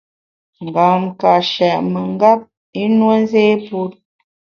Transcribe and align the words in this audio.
Ngam 0.65 1.01
ka 1.19 1.33
shèt 1.51 1.79
mengap, 1.93 2.41
i 2.81 2.83
nue 2.97 3.15
nzé 3.23 3.43
put. 3.65 3.91